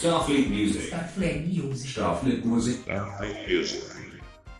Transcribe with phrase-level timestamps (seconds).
[0.00, 0.86] Starfleet Music.
[0.86, 1.88] Starfleet Music.
[1.90, 3.84] Starfleet Music.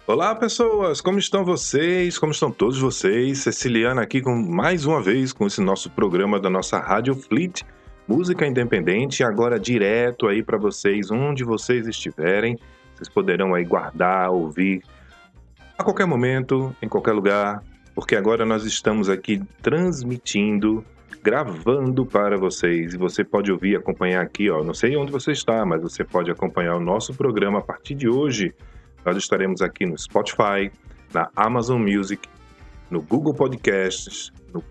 [0.07, 2.19] Olá pessoas, como estão vocês?
[2.19, 3.39] Como estão todos vocês?
[3.39, 7.63] Ceciliana aqui com mais uma vez com esse nosso programa da nossa Rádio Fleet,
[8.07, 12.59] música independente, agora direto aí para vocês, onde vocês estiverem,
[12.95, 14.83] vocês poderão aí guardar, ouvir
[15.79, 17.65] a qualquer momento, em qualquer lugar,
[17.95, 20.85] porque agora nós estamos aqui transmitindo,
[21.23, 25.65] gravando para vocês e você pode ouvir, acompanhar aqui, ó, não sei onde você está,
[25.67, 28.55] mas você pode acompanhar o nosso programa a partir de hoje
[29.05, 30.71] nós estaremos aqui no Spotify,
[31.13, 32.29] na Amazon Music,
[32.91, 34.63] no Google Podcasts, no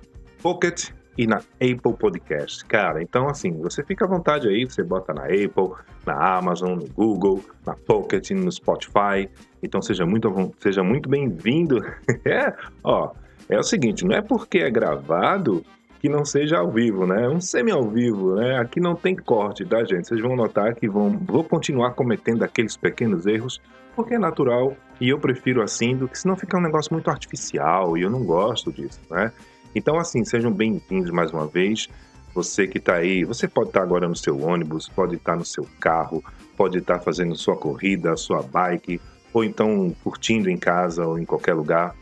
[0.41, 2.63] Pocket e na Apple Podcasts.
[2.63, 5.73] Cara, então assim, você fica à vontade aí, você bota na Apple,
[6.05, 9.27] na Amazon, no Google, na Pocket, no Spotify.
[9.63, 11.83] Então seja muito, seja muito bem-vindo.
[12.23, 13.11] é, ó,
[13.49, 15.65] é o seguinte, não é porque é gravado
[15.99, 17.27] que não seja ao vivo, né?
[17.27, 18.57] Um semi ao vivo, né?
[18.57, 20.07] Aqui não tem corte, tá, gente?
[20.07, 23.61] Vocês vão notar que vão, vou continuar cometendo aqueles pequenos erros,
[23.95, 27.97] porque é natural e eu prefiro assim do que senão fica um negócio muito artificial
[27.97, 29.31] e eu não gosto disso, né?
[29.75, 31.87] Então, assim, sejam bem-vindos mais uma vez.
[32.33, 35.37] Você que está aí, você pode estar tá agora no seu ônibus, pode estar tá
[35.37, 36.23] no seu carro,
[36.55, 39.01] pode estar tá fazendo sua corrida, sua bike,
[39.33, 41.93] ou então curtindo em casa ou em qualquer lugar.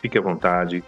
[0.00, 0.84] Fique à vontade,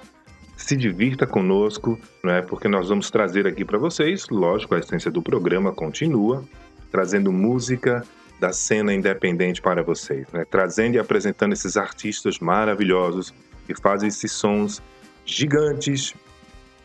[0.64, 2.40] se divirta conosco, né?
[2.42, 6.44] porque nós vamos trazer aqui para vocês, lógico, a essência do programa continua,
[6.90, 8.04] trazendo música
[8.38, 10.44] da cena independente para vocês, né?
[10.48, 13.34] trazendo e apresentando esses artistas maravilhosos
[13.66, 14.80] que fazem esses sons
[15.24, 16.14] gigantes,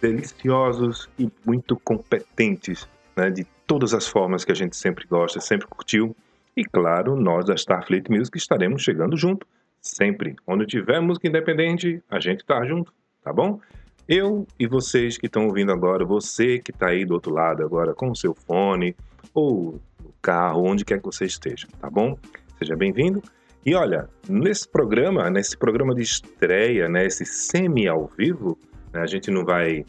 [0.02, 3.30] deliciosos e muito competentes, né?
[3.30, 6.16] de todas as formas que a gente sempre gosta, sempre curtiu.
[6.56, 9.46] E claro, nós da Starfleet Music estaremos chegando junto,
[9.80, 10.36] sempre.
[10.48, 12.92] Onde tiver música independente, a gente está junto
[13.28, 13.60] tá bom?
[14.08, 17.94] Eu e vocês que estão ouvindo agora, você que está aí do outro lado agora
[17.94, 18.96] com o seu fone
[19.34, 22.18] ou no carro, onde quer que você esteja, tá bom?
[22.58, 23.22] Seja bem-vindo.
[23.66, 28.58] E olha, nesse programa, nesse programa de estreia, né, esse semi ao vivo,
[28.94, 29.86] né, a gente não vai,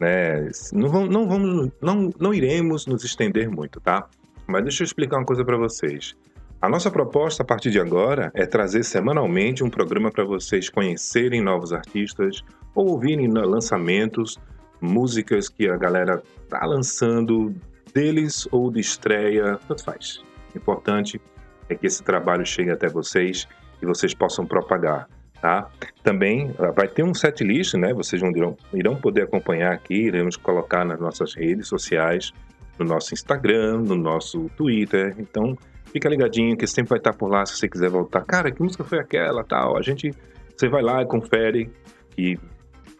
[0.00, 4.08] né, não vamos, não vamos, não, não iremos nos estender muito, tá?
[4.48, 6.16] Mas deixa eu explicar uma coisa para vocês.
[6.60, 11.40] A nossa proposta a partir de agora é trazer semanalmente um programa para vocês conhecerem
[11.40, 12.42] novos artistas,
[12.74, 14.38] ou ouvirem lançamentos,
[14.80, 17.54] músicas que a galera tá lançando
[17.92, 20.22] deles ou de estreia, tanto faz.
[20.54, 21.20] O importante
[21.68, 23.46] é que esse trabalho chegue até vocês
[23.82, 25.08] e vocês possam propagar,
[25.40, 25.68] tá?
[26.02, 27.92] Também ah, vai ter um set list, né?
[27.92, 32.32] Vocês irão, irão poder acompanhar aqui, iremos colocar nas nossas redes sociais,
[32.78, 35.14] no nosso Instagram, no nosso Twitter.
[35.18, 35.56] Então,
[35.92, 38.22] fica ligadinho que sempre vai estar por lá se você quiser voltar.
[38.22, 39.76] Cara, que música foi aquela, tal?
[39.76, 40.12] A gente,
[40.56, 41.70] você vai lá e confere
[42.16, 42.38] e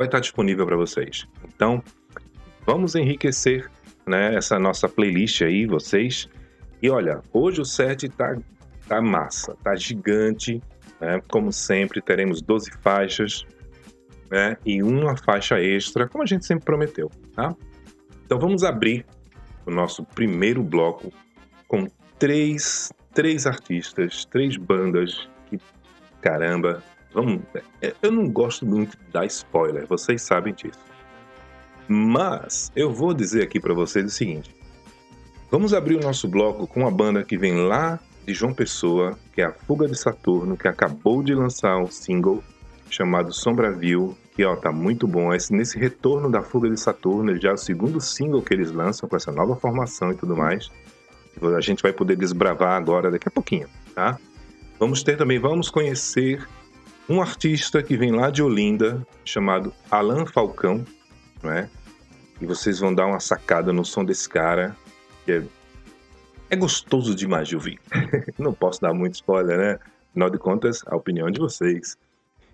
[0.00, 1.28] vai estar disponível para vocês.
[1.44, 1.84] Então,
[2.65, 3.71] vamos enriquecer
[4.06, 6.27] né, essa nossa playlist aí, vocês.
[6.81, 8.34] E olha, hoje o set tá,
[8.88, 10.62] tá massa, tá gigante.
[10.99, 11.21] Né?
[11.28, 13.44] Como sempre, teremos 12 faixas
[14.31, 14.56] né?
[14.65, 17.11] e uma faixa extra, como a gente sempre prometeu.
[17.37, 17.55] Tá?
[18.25, 19.05] Então vamos abrir
[19.67, 21.12] o nosso primeiro bloco
[21.69, 21.87] com
[22.19, 25.61] três, três artistas, três bandas que,
[26.22, 26.82] caramba,
[27.12, 27.41] Vamos,
[27.82, 30.78] é, eu não gosto muito de dar spoiler, vocês sabem disso.
[31.88, 34.54] Mas eu vou dizer aqui para vocês o seguinte:
[35.50, 39.41] vamos abrir o nosso bloco com uma banda que vem lá de João Pessoa, que
[39.41, 42.44] é a Fuga de Saturno, que acabou de lançar um single
[42.88, 45.32] chamado Sombraville, que ó, tá muito bom.
[45.32, 49.09] Esse, nesse retorno da Fuga de Saturno, já é o segundo single que eles lançam
[49.09, 50.70] com essa nova formação e tudo mais.
[51.56, 54.19] A gente vai poder desbravar agora daqui a pouquinho, tá?
[54.79, 56.46] Vamos ter também, vamos conhecer
[57.11, 60.85] um artista que vem lá de Olinda, chamado Alan Falcão,
[61.43, 61.69] né?
[62.41, 64.77] E vocês vão dar uma sacada no som desse cara,
[65.25, 65.43] que é,
[66.51, 67.81] é gostoso demais de ouvir.
[68.39, 69.79] Não posso dar muito spoiler, né?
[70.11, 71.99] Afinal de contas, a opinião de vocês.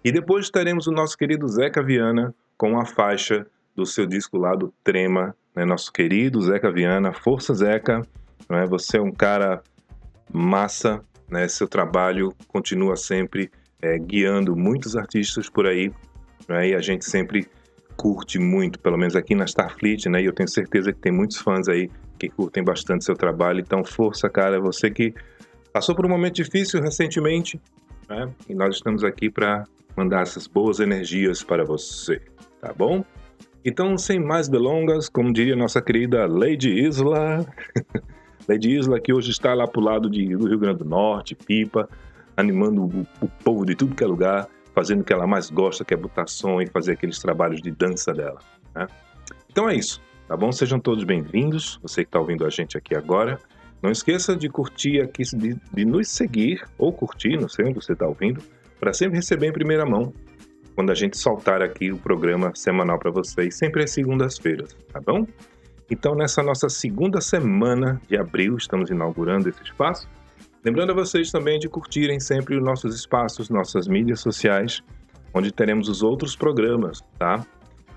[0.03, 4.55] E depois teremos o nosso querido Zeca Viana com a faixa do seu disco lá
[4.55, 5.67] do Trema, né?
[5.67, 8.01] Nosso querido Zeca Viana, força Zeca,
[8.49, 8.65] né?
[8.65, 9.63] Você é um cara
[10.33, 11.47] massa, né?
[11.47, 13.51] Seu trabalho continua sempre
[13.83, 15.93] é, guiando muitos artistas por aí,
[16.49, 16.69] né?
[16.69, 17.49] e a gente sempre
[17.97, 20.23] curte muito, pelo menos aqui na Starfleet, né?
[20.23, 23.61] E eu tenho certeza que tem muitos fãs aí que curtem bastante seu trabalho.
[23.61, 25.15] Então, força, cara, você que
[25.73, 27.61] passou por um momento difícil recentemente,
[28.09, 28.31] né?
[28.49, 29.65] E nós estamos aqui para
[29.97, 32.21] mandar essas boas energias para você,
[32.61, 33.05] tá bom?
[33.65, 37.45] Então, sem mais delongas, como diria nossa querida Lady Isla,
[38.49, 41.89] Lady Isla que hoje está lá pro lado de, do Rio Grande do Norte, Pipa,
[42.37, 45.85] animando o, o povo de tudo que é lugar, fazendo o que ela mais gosta,
[45.85, 48.41] que é botar som e fazer aqueles trabalhos de dança dela.
[48.75, 48.87] Né?
[49.51, 50.53] Então é isso, tá bom?
[50.53, 53.39] Sejam todos bem-vindos, você que está ouvindo a gente aqui agora.
[53.83, 57.93] Não esqueça de curtir aqui, de, de nos seguir ou curtir, não sei onde você
[57.93, 58.43] está ouvindo,
[58.79, 60.13] para sempre receber em primeira mão
[60.75, 65.27] quando a gente soltar aqui o programa semanal para vocês, sempre às segundas-feiras, tá bom?
[65.91, 70.07] Então, nessa nossa segunda semana de abril, estamos inaugurando esse espaço.
[70.67, 74.83] Lembrando a vocês também de curtirem sempre os nossos espaços, nossas mídias sociais,
[75.33, 77.47] onde teremos os outros programas, tá?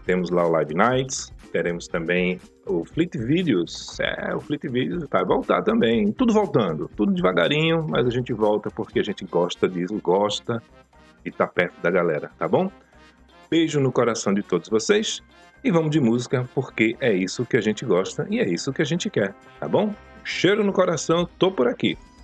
[0.05, 3.99] Temos lá o Live Nights, teremos também o Fleet Videos.
[3.99, 6.11] É, o Fleet Videos vai voltar também.
[6.11, 10.61] Tudo voltando, tudo devagarinho, mas a gente volta porque a gente gosta disso, gosta
[11.25, 12.71] e tá perto da galera, tá bom?
[13.49, 15.23] Beijo no coração de todos vocês
[15.63, 18.83] e vamos de música porque é isso que a gente gosta e é isso que
[18.83, 19.91] a gente quer, tá bom?
[20.23, 21.97] Cheiro no coração, tô por aqui.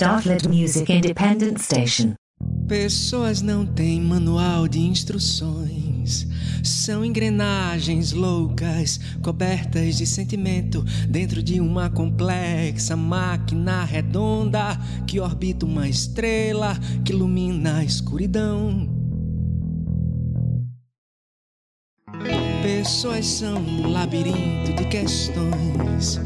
[0.00, 2.14] Startlet Music Independent Station.
[2.66, 6.26] Pessoas não têm manual de instruções.
[6.64, 15.86] São engrenagens loucas, cobertas de sentimento, dentro de uma complexa máquina redonda que orbita uma
[15.86, 18.99] estrela que ilumina a escuridão.
[22.80, 26.18] Pessoas são um labirinto de questões,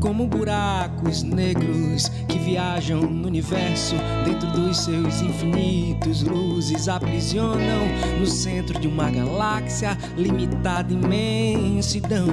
[0.00, 7.86] como buracos negros que viajam no universo dentro dos seus infinitos luzes aprisionam
[8.18, 12.26] no centro de uma galáxia limitada imensidão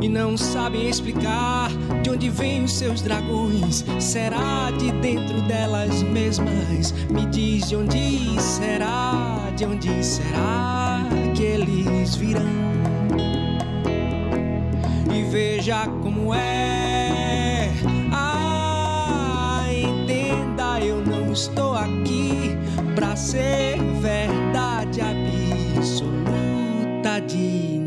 [0.00, 1.70] e não sabem explicar
[2.02, 3.84] de onde vêm os seus dragões.
[4.00, 6.92] Será de dentro delas mesmas?
[7.08, 10.87] Me diz de onde será, de onde será
[12.08, 12.42] eles virão?
[15.14, 17.70] E veja como é.
[18.12, 22.56] Ah, entenda, eu não estou aqui
[22.94, 26.00] pra ser verdade absoluta
[27.26, 27.77] de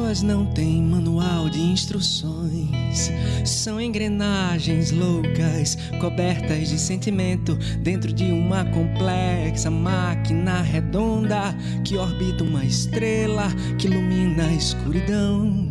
[0.00, 3.10] pessoas não têm manual de instruções.
[3.44, 11.54] São engrenagens loucas, cobertas de sentimento, dentro de uma complexa máquina redonda
[11.84, 15.70] que orbita uma estrela que ilumina a escuridão.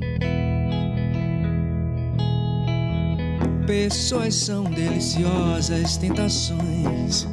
[3.70, 7.28] Pessoas são deliciosas tentações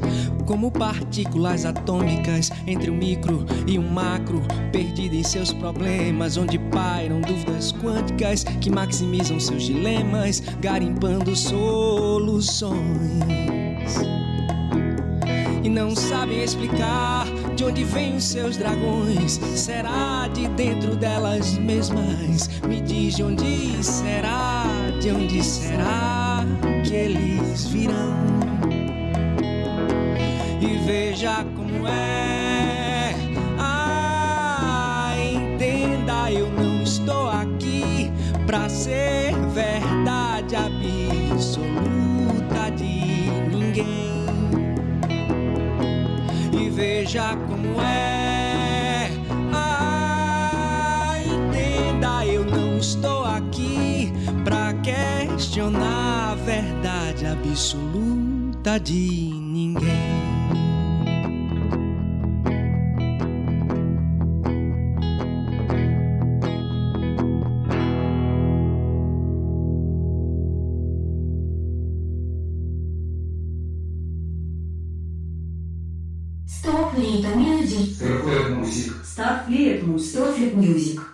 [0.45, 7.23] como partículas atômicas entre o micro e o macro, perdido em seus problemas, onde pairam
[7.23, 12.77] dúvidas quânticas que maximizam seus dilemas, garimpando soluções.
[15.65, 17.25] E não sabem explicar
[17.57, 19.41] de onde vêm os seus dragões.
[19.55, 22.51] Será de dentro delas mesmas?
[22.69, 24.67] Me diz de onde será,
[25.01, 26.26] de onde será
[26.87, 28.15] que eles virão?
[30.61, 33.13] e veja como é.
[33.59, 38.11] Ah, entenda, eu não estou aqui
[38.47, 41.61] pra ser verdade absoluta
[42.77, 44.13] de ninguém.
[46.53, 47.46] E veja como
[57.57, 57.77] verdade
[58.67, 59.87] absoluta de ninguém.
[79.99, 81.06] Starfleet Music.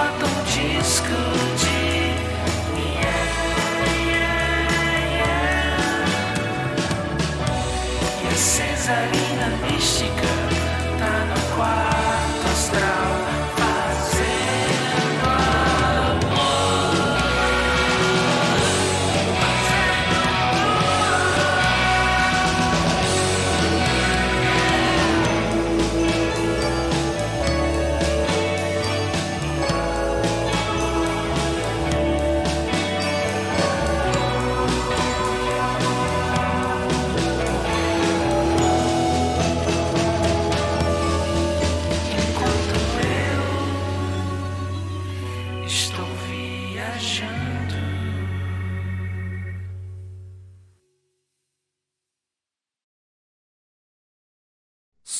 [0.00, 0.12] I
[0.44, 1.47] disco.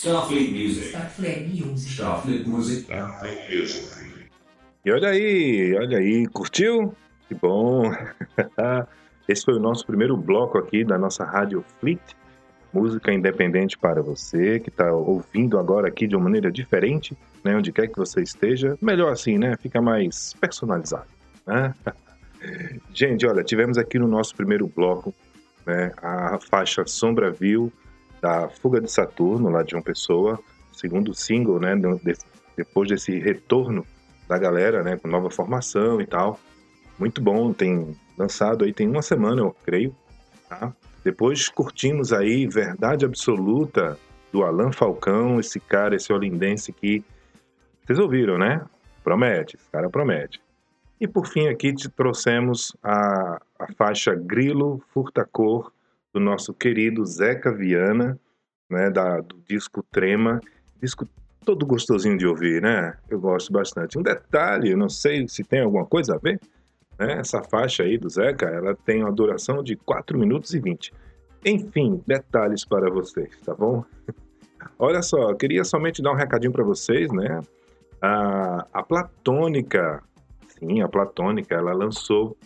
[0.08, 0.88] Starfleet Music.
[0.88, 1.92] Starfleet Music.
[1.92, 2.84] Starfleet Music.
[2.84, 4.30] Starfleet Music.
[4.82, 6.94] E olha aí, olha aí, curtiu?
[7.28, 7.92] Que bom!
[9.28, 12.00] Esse foi o nosso primeiro bloco aqui da nossa Rádio Fleet,
[12.72, 17.54] música independente para você que está ouvindo agora aqui de uma maneira diferente, né?
[17.54, 19.58] Onde quer que você esteja, melhor assim, né?
[19.58, 21.08] Fica mais personalizado.
[21.46, 21.74] Né?
[22.94, 25.14] Gente, olha, tivemos aqui no nosso primeiro bloco
[25.66, 27.70] né, a faixa Sombra Viu
[28.20, 30.38] da Fuga de Saturno, lá de uma pessoa,
[30.72, 31.74] segundo single, né,
[32.56, 33.86] depois desse retorno
[34.28, 36.38] da galera, né, com nova formação e tal.
[36.98, 39.94] Muito bom, tem lançado aí tem uma semana, eu creio,
[40.48, 40.72] tá?
[41.04, 43.96] Depois curtimos aí Verdade Absoluta
[44.32, 47.02] do Alan Falcão, esse cara, esse olindense que
[47.84, 48.66] vocês ouviram, né?
[49.02, 50.40] Promete, esse cara promete.
[51.00, 55.72] E por fim aqui te trouxemos a, a faixa Grilo Furtacor
[56.18, 58.18] do nosso querido Zeca Viana,
[58.68, 60.40] né, da, do disco Trema,
[60.82, 61.08] disco
[61.44, 62.98] todo gostosinho de ouvir, né?
[63.08, 63.96] Eu gosto bastante.
[63.96, 66.40] Um detalhe, não sei se tem alguma coisa a ver,
[66.98, 67.20] né?
[67.20, 70.92] Essa faixa aí do Zeca, ela tem uma duração de 4 minutos e 20.
[71.46, 73.84] Enfim, detalhes para vocês, tá bom?
[74.76, 77.40] Olha só, queria somente dar um recadinho para vocês, né?
[78.02, 80.02] A, a Platônica,
[80.58, 82.36] sim, a Platônica, ela lançou,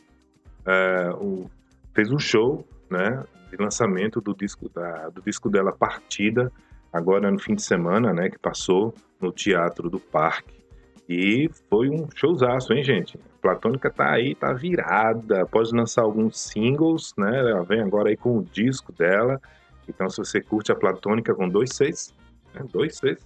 [1.20, 1.50] o,
[1.94, 3.24] fez um show, né?
[3.52, 6.50] de lançamento do disco, da, do disco dela Partida,
[6.92, 10.62] agora no fim de semana, né, que passou no Teatro do Parque.
[11.08, 13.18] E foi um showzaço, hein, gente?
[13.18, 17.38] A Platônica tá aí, tá virada, pode lançar alguns singles, né?
[17.40, 19.40] Ela vem agora aí com o disco dela.
[19.86, 22.14] Então, se você curte a Platônica com dois seis,
[22.54, 22.64] né?
[22.72, 23.18] dois seis,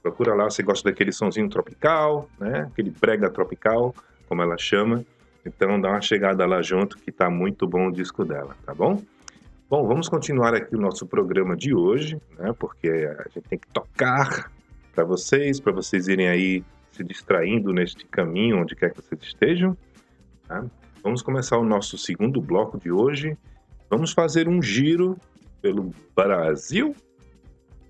[0.00, 2.68] procura lá, você gosta daquele sonzinho tropical, né?
[2.72, 3.94] Aquele brega tropical,
[4.28, 5.04] como ela chama.
[5.44, 9.02] Então, dá uma chegada lá junto, que tá muito bom o disco dela, tá bom?
[9.68, 12.52] Bom, vamos continuar aqui o nosso programa de hoje, né?
[12.58, 14.52] Porque a gente tem que tocar
[14.94, 19.76] para vocês, para vocês irem aí se distraindo neste caminho, onde quer que vocês estejam.
[20.46, 20.64] Tá?
[21.02, 23.36] Vamos começar o nosso segundo bloco de hoje.
[23.88, 25.16] Vamos fazer um giro
[25.60, 26.94] pelo Brasil.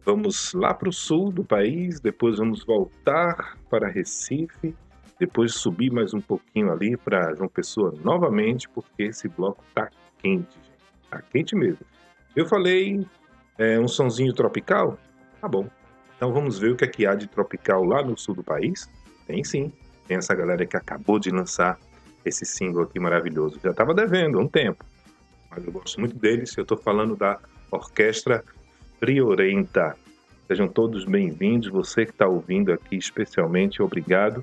[0.05, 4.75] Vamos lá para o sul do país, depois vamos voltar para Recife,
[5.23, 10.59] depois subir mais um pouquinho ali para João Pessoa novamente, porque esse bloco tá quente,
[11.09, 11.87] Tá quente mesmo.
[12.35, 13.07] Eu falei
[13.57, 14.99] é, um sonzinho tropical?
[15.41, 15.69] Tá bom.
[16.17, 18.91] Então vamos ver o que é que há de tropical lá no sul do país?
[19.25, 19.73] Tem sim.
[20.09, 21.79] Tem essa galera que acabou de lançar
[22.25, 23.61] esse single aqui maravilhoso.
[23.63, 24.85] Já estava devendo um tempo,
[25.49, 26.57] mas eu gosto muito deles.
[26.57, 27.39] Eu estou falando da
[27.71, 28.43] Orquestra
[28.99, 29.97] Friorenta.
[30.49, 31.69] Sejam todos bem-vindos.
[31.69, 34.43] Você que está ouvindo aqui, especialmente, obrigado.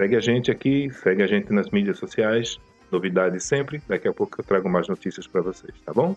[0.00, 2.58] Segue a gente aqui, segue a gente nas mídias sociais.
[2.90, 3.82] Novidades sempre.
[3.86, 6.16] Daqui a pouco eu trago mais notícias para vocês, tá bom?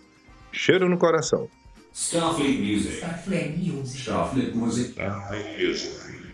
[0.53, 1.49] Cheiro no coração.
[1.93, 2.95] Starfleet Music.
[2.95, 3.99] Starfleet Music.
[3.99, 4.89] Starfleet Music.
[4.91, 6.33] Starfleet Music.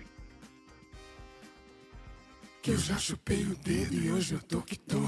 [2.61, 5.01] Que eu já chupei o dedo e hoje eu tô que tô.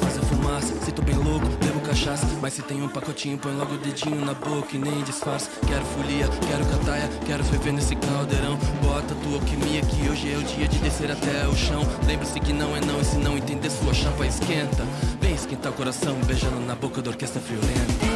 [0.00, 0.74] Faz a fumaça.
[0.84, 2.26] Se tô bem louco, bebo cachaça.
[2.40, 5.48] Mas se tem um pacotinho, põe logo o dedinho na boca e nem disfarça.
[5.66, 8.58] Quero folia, quero cataia, quero ferver nesse caldeirão.
[8.82, 11.82] Bota tua alquimia que hoje é o dia de descer até o chão.
[12.06, 14.84] Lembre-se que não é não, e se não entender, sua chapa esquenta.
[15.20, 18.11] Vem esquentar o coração, beijando na boca da orquestra friolenta.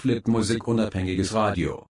[0.00, 1.89] Starflip-Musik unabhängiges Radio.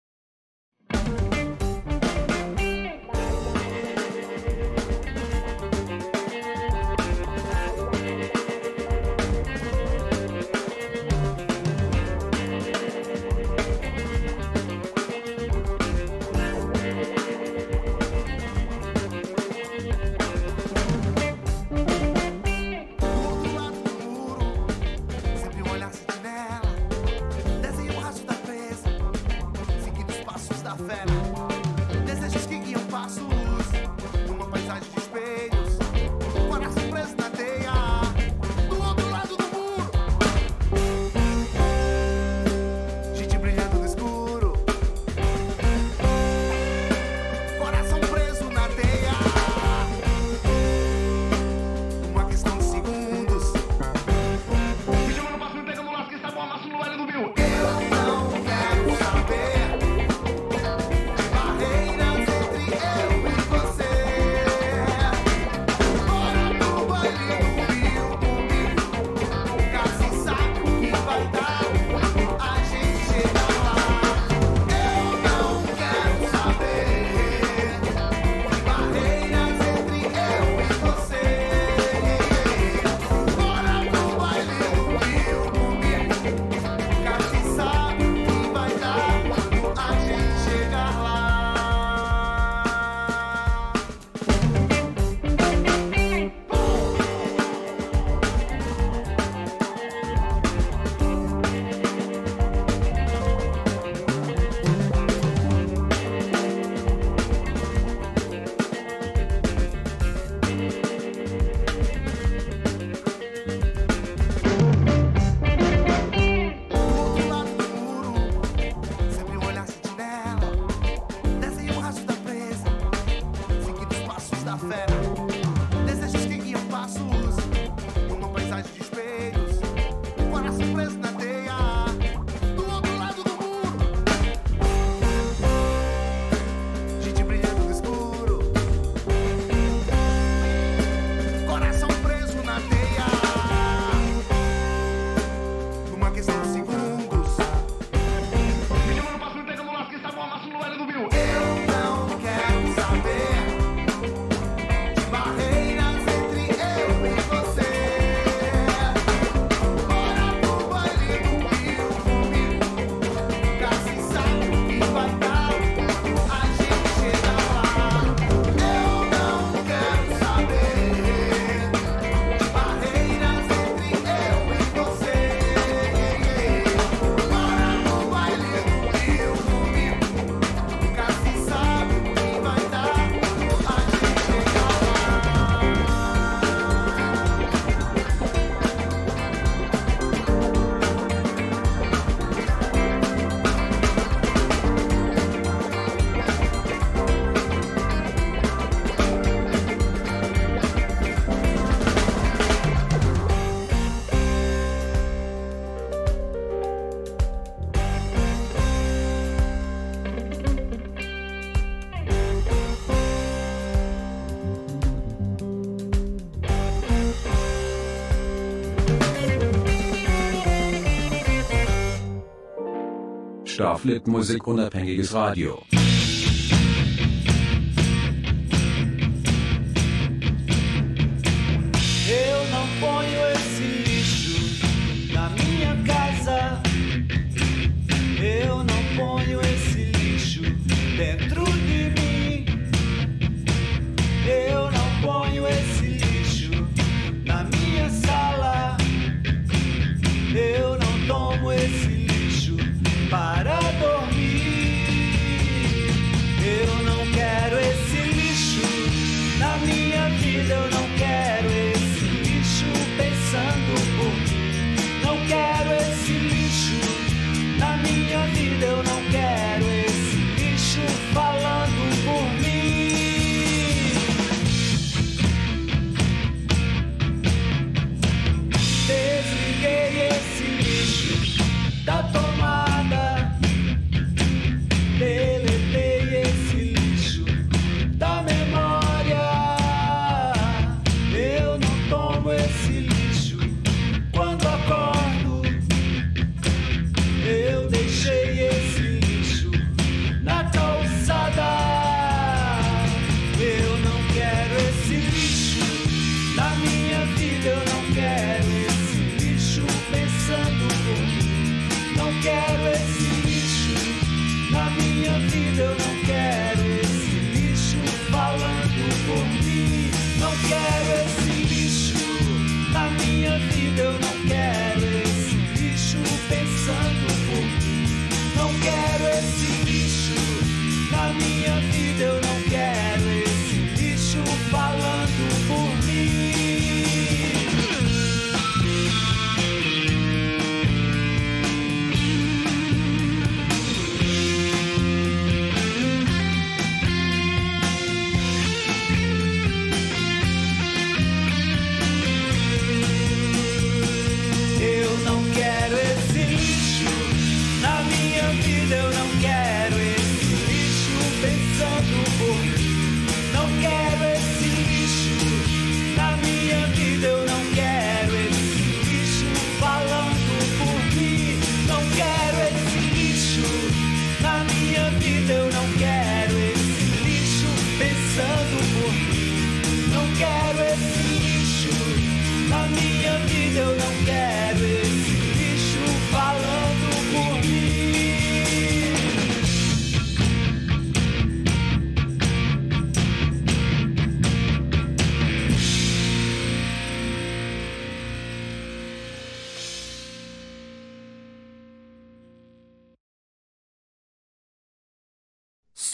[223.62, 225.58] Starflip Musik unabhängiges Radio.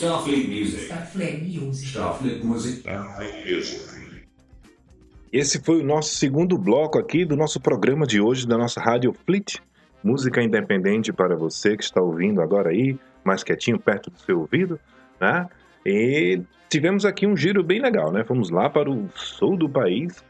[0.08, 0.84] Starfleet Music.
[0.84, 1.86] Starfleet Music.
[1.90, 3.88] Starfleet Music.
[5.30, 9.12] Esse foi o nosso segundo bloco aqui do nosso programa de hoje, da nossa Rádio
[9.26, 9.58] Fleet.
[10.02, 14.80] Música independente para você que está ouvindo agora aí, mais quietinho, perto do seu ouvido,
[15.20, 15.46] né?
[15.84, 16.40] E
[16.70, 18.24] tivemos aqui um giro bem legal, né?
[18.24, 20.24] Fomos lá para o sul do país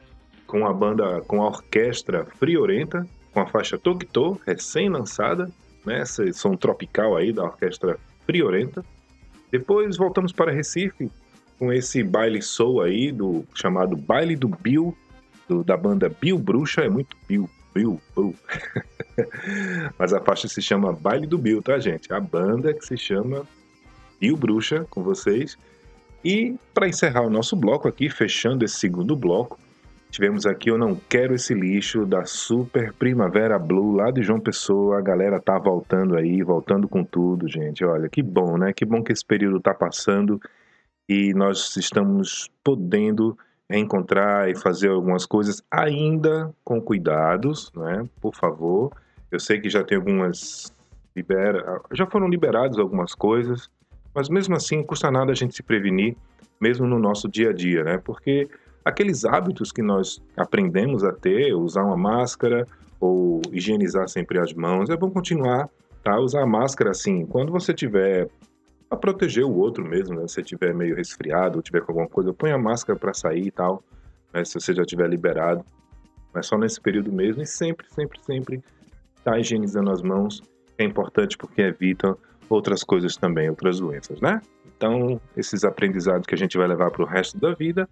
[0.45, 5.49] com a banda, com a orquestra Friorenta, com a faixa Tokito, recém-lançada,
[5.87, 6.03] né?
[6.03, 8.85] Esse som tropical aí da orquestra Friorenta.
[9.51, 11.11] Depois voltamos para Recife
[11.59, 14.97] com esse baile soul aí, do chamado Baile do Bill,
[15.49, 18.35] do, da banda Bill Bruxa, é muito Bill, Bill, Bill.
[19.99, 22.13] Mas a faixa se chama Baile do Bill, tá, gente?
[22.13, 23.45] A banda que se chama
[24.21, 25.59] Bill Bruxa, com vocês.
[26.25, 29.59] E para encerrar o nosso bloco aqui, fechando esse segundo bloco,
[30.11, 34.99] Tivemos aqui Eu Não Quero Esse Lixo, da Super Primavera Blue, lá de João Pessoa.
[34.99, 37.85] A galera tá voltando aí, voltando com tudo, gente.
[37.85, 38.73] Olha, que bom, né?
[38.73, 40.41] Que bom que esse período tá passando
[41.09, 43.37] e nós estamos podendo
[43.71, 48.09] encontrar e fazer algumas coisas ainda com cuidados, né?
[48.21, 48.93] Por favor.
[49.31, 50.73] Eu sei que já tem algumas
[51.15, 53.69] libera, já foram liberadas algumas coisas,
[54.15, 56.17] mas mesmo assim custa nada a gente se prevenir,
[56.61, 57.99] mesmo no nosso dia a dia, né?
[57.99, 58.49] Porque
[58.89, 62.67] aqueles hábitos que nós aprendemos a ter, usar uma máscara
[62.99, 65.69] ou higienizar sempre as mãos, é bom continuar,
[66.03, 66.19] tá?
[66.19, 68.29] Usar a máscara assim, quando você tiver
[68.89, 70.27] para proteger o outro mesmo, né?
[70.27, 73.51] Se tiver meio resfriado ou tiver com alguma coisa, põe a máscara para sair e
[73.51, 73.83] tal,
[74.33, 74.45] né?
[74.45, 75.65] Se você já tiver liberado,
[76.33, 78.63] mas só nesse período mesmo e sempre, sempre, sempre
[79.23, 80.43] tá higienizando as mãos
[80.79, 82.17] é importante porque evita
[82.49, 84.41] outras coisas também, outras doenças, né?
[84.77, 87.89] Então, esses aprendizados que a gente vai levar para o resto da vida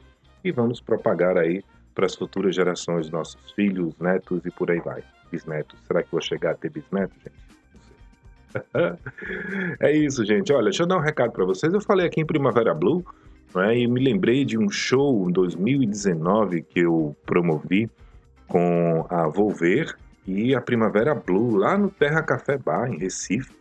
[0.46, 1.62] e vamos propagar aí
[1.94, 5.02] para as futuras gerações, nossos filhos, netos e por aí vai.
[5.30, 5.78] Bisnetos.
[5.86, 7.46] Será que vou chegar a ter bisnetos, gente?
[9.80, 10.52] é isso, gente.
[10.52, 11.72] Olha, deixa eu dar um recado para vocês.
[11.72, 13.04] Eu falei aqui em Primavera Blue
[13.54, 17.90] né, e me lembrei de um show em 2019 que eu promovi
[18.46, 23.56] com a Volver e a Primavera Blue lá no Terra Café Bar, em Recife.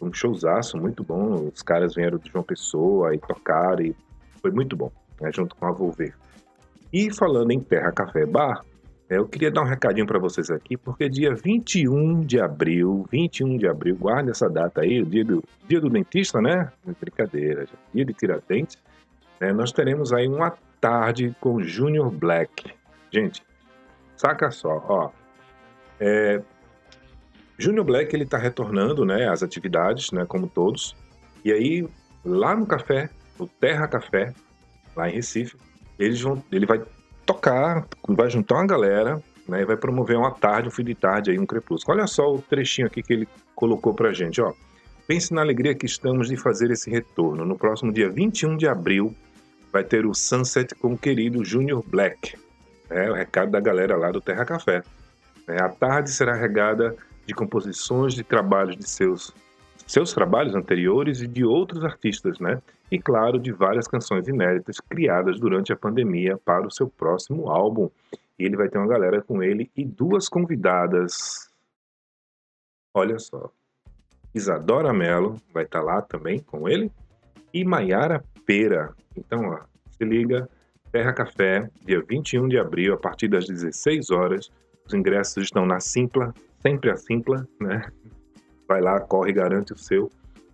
[0.00, 1.50] Um showzaço muito bom.
[1.52, 3.94] Os caras vieram de João Pessoa e tocaram e
[4.40, 4.90] foi muito bom
[5.22, 6.14] né, junto com a Volver.
[6.92, 8.62] E falando em Terra Café Bar,
[9.08, 13.56] é, eu queria dar um recadinho para vocês aqui, porque dia 21 de abril, 21
[13.56, 16.72] de abril, guarde essa data aí, o dia do, dia do dentista, né?
[17.00, 18.78] Brincadeira, dia de Tiradentes,
[19.40, 19.52] né?
[19.52, 22.72] Nós teremos aí uma tarde com Junior Black.
[23.10, 23.42] Gente,
[24.16, 25.10] saca só, ó.
[26.00, 26.42] É,
[27.58, 30.96] Junior Black, ele tá retornando, né, às atividades, né, como todos.
[31.44, 31.88] E aí,
[32.24, 34.32] lá no café, no Terra Café,
[34.96, 35.56] lá em Recife.
[35.98, 36.82] Eles vão, ele vai
[37.24, 41.30] tocar, vai juntar uma galera, né, e vai promover uma tarde, um fim de tarde
[41.30, 41.98] aí, um crepúsculo.
[41.98, 44.52] Olha só o trechinho aqui que ele colocou pra gente, ó.
[45.06, 47.44] Pense na alegria que estamos de fazer esse retorno.
[47.44, 49.14] No próximo dia 21 de abril
[49.72, 52.36] vai ter o Sunset com o querido Junior Black.
[52.88, 54.82] É o recado da galera lá do Terra Café.
[55.48, 59.32] É, a tarde será regada de composições de trabalhos de seus
[59.86, 62.62] seus trabalhos anteriores e de outros artistas, né?
[62.92, 67.88] E claro, de várias canções inéditas criadas durante a pandemia para o seu próximo álbum.
[68.38, 71.50] E ele vai ter uma galera com ele e duas convidadas.
[72.92, 73.50] Olha só.
[74.34, 76.92] Isadora Mello vai estar tá lá também com ele
[77.54, 78.94] e Maiara Pera.
[79.16, 80.46] Então, ó, se liga,
[80.90, 84.52] Terra Café, dia 21 de abril, a partir das 16 horas,
[84.84, 87.90] Os ingressos estão na Simpla, sempre a Simpla, né?
[88.68, 90.10] Vai lá, corre, garante o seu,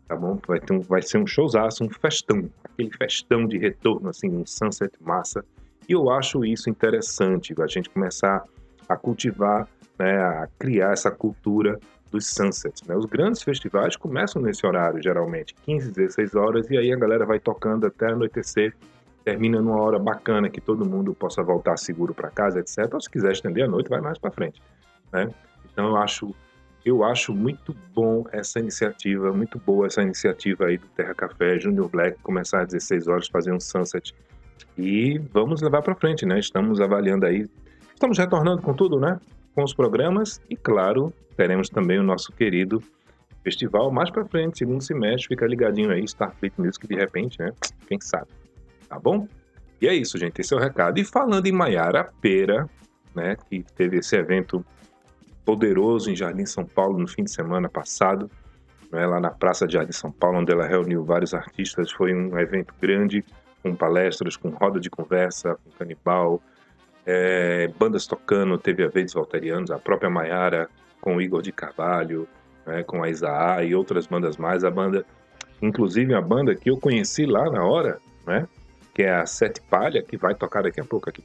[0.08, 0.38] tá bom?
[0.46, 4.46] Vai, ter um, vai ser um showzaço, um festão, aquele festão de retorno, assim, um
[4.46, 5.44] sunset massa.
[5.88, 8.42] E eu acho isso interessante, a gente começar
[8.88, 11.78] a cultivar, né, a criar essa cultura
[12.10, 12.82] dos sunsets.
[12.86, 12.96] Né?
[12.96, 17.38] Os grandes festivais começam nesse horário, geralmente, 15, 16 horas, e aí a galera vai
[17.38, 18.74] tocando até anoitecer,
[19.24, 22.92] termina numa hora bacana que todo mundo possa voltar seguro para casa, etc.
[22.94, 24.62] Ou se quiser estender a noite, vai mais para frente.
[25.12, 25.28] Né?
[25.70, 26.34] Então eu acho,
[26.88, 31.88] eu acho muito bom essa iniciativa, muito boa essa iniciativa aí do Terra Café, Junior
[31.88, 34.14] Black, começar às 16 horas, fazer um sunset.
[34.76, 36.38] E vamos levar para frente, né?
[36.38, 37.46] Estamos avaliando aí,
[37.92, 39.20] estamos retornando com tudo, né?
[39.54, 42.82] Com os programas e, claro, teremos também o nosso querido
[43.44, 47.52] festival mais para frente, segundo semestre, fica ligadinho aí, Starfleet Music de repente, né?
[47.86, 48.28] Quem sabe,
[48.88, 49.28] tá bom?
[49.80, 50.98] E é isso, gente, esse é o recado.
[50.98, 52.68] E falando em Maiara Pera,
[53.14, 54.64] né, que teve esse evento
[55.48, 58.30] poderoso em Jardim São Paulo no fim de semana passado,
[58.92, 61.90] né, lá na Praça de Jardim São Paulo, onde ela reuniu vários artistas.
[61.90, 63.24] Foi um evento grande,
[63.62, 66.42] com palestras, com roda de conversa, com canibal,
[67.06, 70.68] é, bandas tocando, teve a Verdes Volterianos, a própria Maiara,
[71.00, 72.28] com o Igor de Carvalho,
[72.66, 74.64] né, com a Isaá e outras bandas mais.
[74.64, 75.06] A banda,
[75.62, 78.46] inclusive a banda que eu conheci lá na hora, né,
[78.94, 81.24] que é a Sete Palha, que vai tocar daqui a pouco aqui.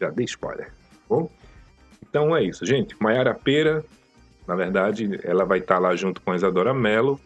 [0.00, 1.28] Já dei spoiler, tá bom?
[2.02, 2.94] Então é isso, gente.
[3.00, 3.84] Maiara Pera,
[4.46, 7.20] na verdade, ela vai estar lá junto com a Isadora Mello,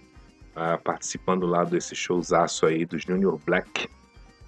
[0.54, 3.88] ah, participando lá desse showzaço aí do Junior Black,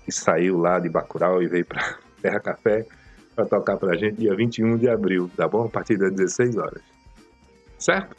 [0.04, 2.86] que saiu lá de Bacurau e veio para Terra Café
[3.34, 5.64] para tocar para a gente dia 21 de abril, tá bom?
[5.64, 6.94] A partir das 16 horas
[7.84, 8.16] certo?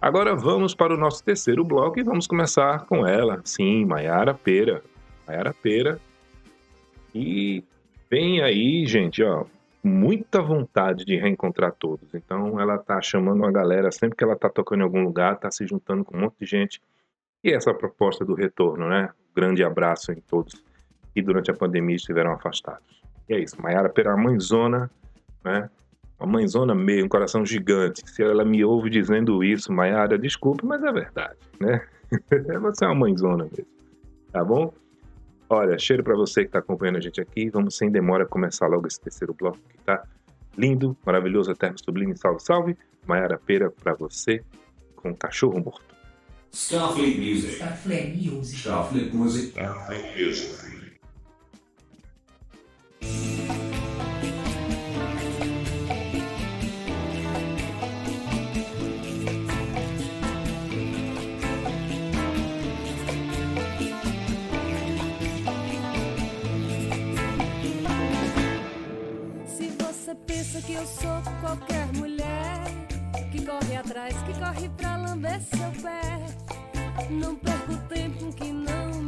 [0.00, 4.82] Agora vamos para o nosso terceiro bloco e vamos começar com ela, sim, Maiara Pera.
[5.26, 6.00] Maiara Pera.
[7.14, 7.62] E
[8.10, 9.44] vem aí, gente, ó,
[9.82, 12.14] muita vontade de reencontrar todos.
[12.14, 15.50] Então ela tá chamando a galera, sempre que ela tá tocando em algum lugar, tá
[15.50, 16.80] se juntando com um monte de gente.
[17.42, 19.10] E essa proposta do retorno, né?
[19.34, 20.62] Grande abraço em todos
[21.12, 23.02] que durante a pandemia estiveram afastados.
[23.28, 24.90] E é isso, Maiara Pera, mãezona,
[25.44, 25.68] né?
[26.18, 28.02] Uma mãezona meio, um coração gigante.
[28.08, 31.84] Se ela me ouve dizendo isso, Maiara, desculpe, mas é verdade, né?
[32.62, 33.66] você é uma mãezona mesmo.
[34.30, 34.72] Tá bom?
[35.54, 37.50] Olha, cheiro para você que está acompanhando a gente aqui.
[37.50, 40.02] Vamos sem demora começar logo esse terceiro bloco que tá
[40.56, 42.16] lindo, maravilhoso, eterno, sublime.
[42.16, 42.78] Salve, salve.
[43.06, 44.42] Maiara Pera para você
[44.96, 45.94] com Cachorro Morto.
[46.50, 47.54] Starfleet Music.
[47.56, 48.60] Starfleet Music.
[48.60, 49.48] Starfleet Music.
[49.48, 50.81] Starfleet Music.
[70.52, 72.64] Pensa que eu sou qualquer mulher
[73.30, 77.10] que corre atrás, que corre pra lamber seu pé.
[77.10, 79.01] Não perco tempo que não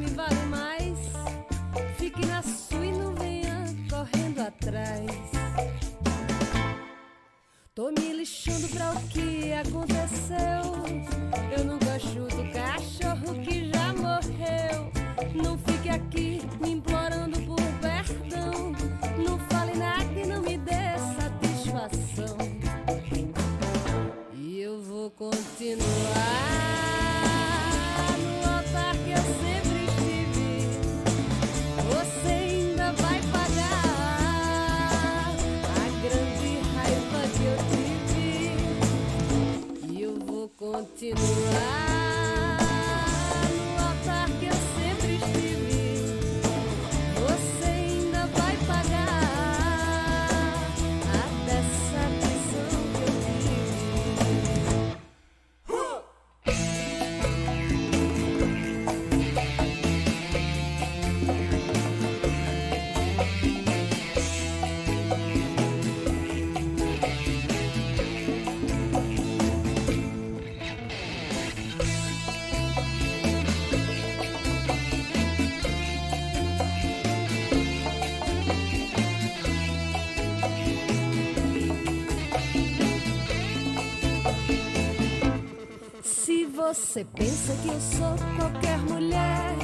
[86.94, 89.56] Você pensa que eu sou qualquer mulher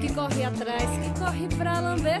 [0.00, 2.20] que corre atrás, que corre pra lamber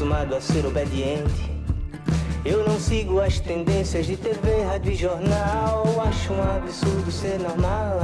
[0.00, 1.52] Desacostumado a ser obediente.
[2.42, 5.84] Eu não sigo as tendências de TV, rádio e jornal.
[6.08, 7.98] Acho um absurdo ser normal.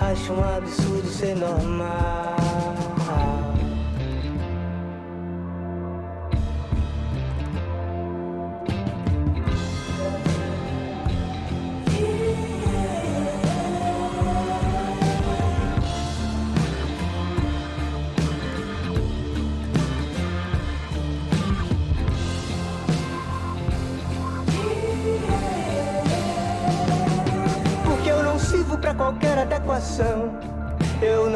[0.00, 2.41] Acho um absurdo ser normal.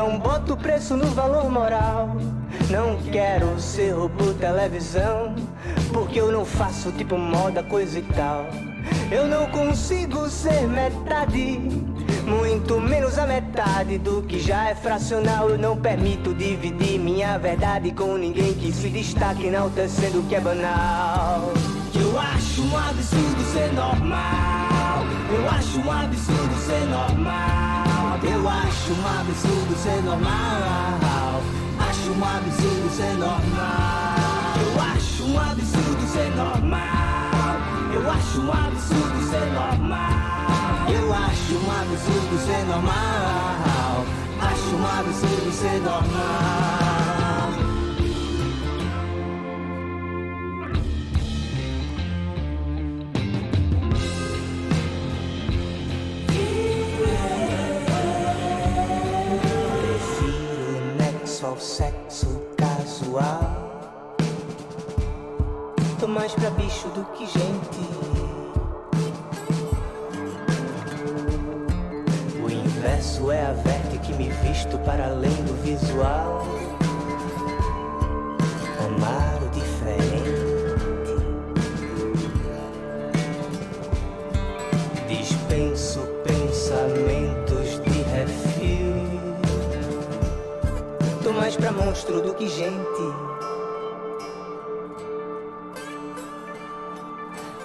[0.06, 2.16] Não boto preço no valor moral.
[2.70, 5.34] Não quero ser robô televisão,
[5.92, 8.46] porque eu não faço tipo moda, coisa e tal.
[9.10, 11.58] Eu não consigo ser metade,
[12.24, 15.50] muito menos a metade do que já é fracional.
[15.50, 20.40] Eu não permito dividir minha verdade com ninguém que se destaque, enaltecendo o que é
[20.40, 21.52] banal.
[21.94, 25.04] Eu acho um absurdo ser normal.
[25.36, 27.65] Eu acho um absurdo ser normal.
[28.28, 31.42] Eu acho um absurdo ser normal.
[31.78, 34.54] Acho um absurdo ser normal.
[34.60, 37.56] Eu acho um absurdo ser normal.
[37.94, 40.90] Eu acho um absurdo ser normal.
[40.90, 44.06] Eu acho um absurdo ser normal.
[44.40, 46.85] Acho um absurdo ser normal.
[61.56, 64.14] Ao sexo casual.
[65.98, 67.80] Tô mais pra bicho do que gente.
[72.44, 76.55] O inverso é a verte que me visto para além do visual.
[92.48, 93.26] Gente.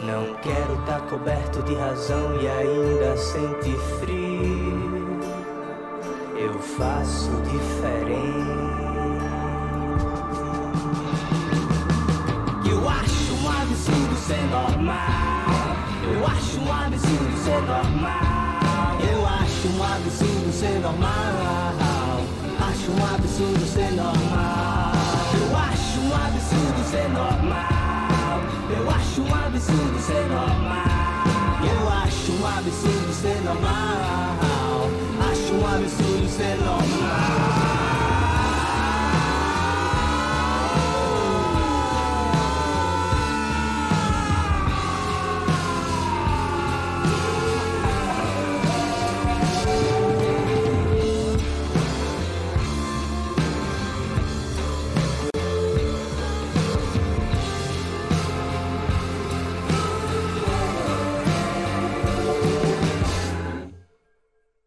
[0.02, 5.20] Não quero tá coberto de razão e ainda sentir frio.
[6.36, 8.72] Eu faço diferente.
[12.68, 15.76] Eu acho um absurdo ser normal.
[16.12, 18.98] Eu acho um absurdo ser normal.
[19.14, 21.82] Eu acho um absurdo ser normal
[22.72, 23.66] acho um absurdo
[29.72, 30.84] absurdo ser normal.
[31.64, 34.31] Eu acho um absurdo ser normal.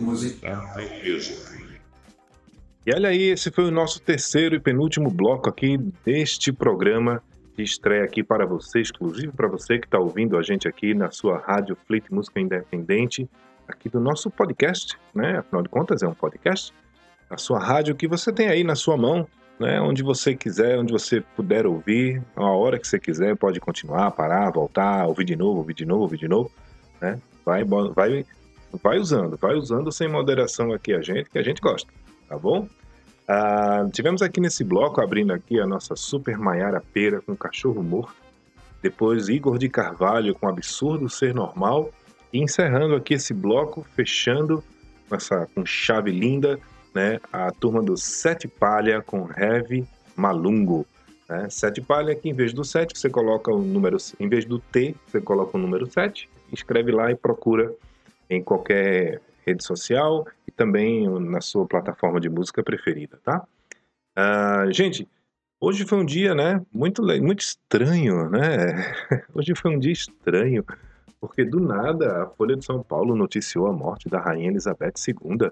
[0.00, 1.54] Music.
[2.86, 7.22] E olha aí, esse foi o nosso terceiro e penúltimo bloco aqui deste programa
[7.56, 11.10] de estreia aqui para você, exclusivo para você que está ouvindo a gente aqui na
[11.10, 13.28] sua rádio Fleet Música Independente,
[13.66, 15.38] aqui do nosso podcast, né?
[15.38, 16.74] Afinal de contas é um podcast.
[17.30, 19.26] A sua rádio que você tem aí na sua mão,
[19.58, 19.80] né?
[19.80, 24.50] Onde você quiser, onde você puder ouvir, a hora que você quiser, pode continuar, parar,
[24.50, 26.50] voltar, ouvir de novo, ouvir de novo, ouvir de novo,
[27.00, 27.18] né?
[27.44, 28.26] Vai, vai,
[28.82, 31.92] vai usando, vai usando sem moderação aqui a gente, que a gente gosta,
[32.28, 32.68] tá bom?
[33.26, 38.14] Ah, tivemos aqui nesse bloco, abrindo aqui a nossa Super Maiara Pera com Cachorro Morto,
[38.82, 41.90] depois Igor de Carvalho com Absurdo Ser Normal,
[42.32, 44.62] e encerrando aqui esse bloco, fechando
[45.10, 46.58] essa, com chave linda,
[46.94, 50.86] né, a turma do Sete Palha com Heavy Malungo.
[51.28, 51.48] Né?
[51.50, 54.94] Sete Palha, que em vez do 7 você coloca o número, em vez do T,
[55.06, 57.72] você coloca o número 7, escreve lá e procura
[58.28, 63.46] em qualquer rede social e também na sua plataforma de música preferida, tá?
[64.16, 65.08] Uh, gente,
[65.60, 68.94] hoje foi um dia, né, muito, muito estranho, né?
[69.34, 70.64] Hoje foi um dia estranho,
[71.20, 75.50] porque do nada a Folha de São Paulo noticiou a morte da Rainha Elizabeth II.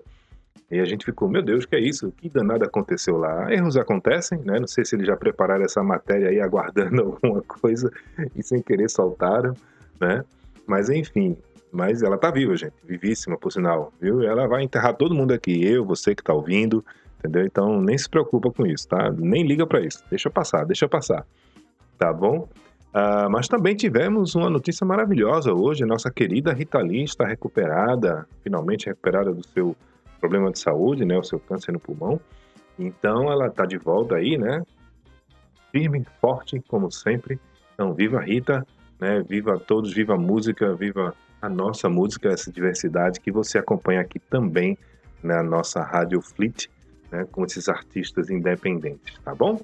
[0.71, 2.11] E a gente ficou, meu Deus, que é isso?
[2.13, 3.53] Que danado aconteceu lá?
[3.53, 4.59] Erros acontecem, né?
[4.59, 7.93] Não sei se eles já prepararam essa matéria aí aguardando alguma coisa
[8.35, 9.55] e sem querer soltaram,
[10.01, 10.25] né?
[10.67, 11.37] Mas enfim,
[11.73, 14.23] mas ela tá viva, gente, vivíssima, por sinal, viu?
[14.23, 16.85] Ela vai enterrar todo mundo aqui, eu, você que tá ouvindo,
[17.19, 17.45] entendeu?
[17.47, 19.11] Então nem se preocupa com isso, tá?
[19.11, 21.27] Nem liga para isso, deixa passar, deixa passar,
[21.99, 22.49] tá bom?
[22.95, 28.87] Uh, mas também tivemos uma notícia maravilhosa hoje, nossa querida Rita Lee está recuperada, finalmente
[28.87, 29.75] recuperada do seu
[30.21, 32.21] problema de saúde, né, o seu câncer no pulmão.
[32.79, 34.63] Então ela está de volta aí, né?
[35.71, 37.41] Firme, forte, como sempre.
[37.75, 38.67] Então, viva Rita,
[39.01, 39.23] né?
[39.27, 44.21] Viva todos, viva a música, viva a nossa música, essa diversidade que você acompanha aqui
[44.21, 44.79] também
[45.21, 46.71] na nossa Rádio Fleet,
[47.11, 47.27] né?
[47.33, 49.61] com esses artistas independentes, tá bom?